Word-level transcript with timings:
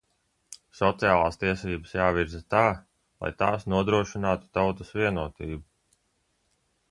Sociālās 0.77 1.35
tiesības 1.41 1.91
jāvirza 1.97 2.41
tā, 2.55 2.63
lai 3.25 3.31
tās 3.43 3.67
nodrošinātu 3.75 4.49
tautas 4.59 4.93
vienotību. 5.01 5.61